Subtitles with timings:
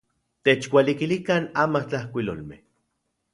[0.47, 2.61] Techualikilikan amatlajkuilolmej.